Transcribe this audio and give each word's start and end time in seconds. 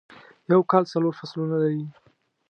یو 0.51 0.61
کال 0.71 0.83
څلور 0.93 1.13
فصلونه 1.19 1.55
لري. 1.63 1.83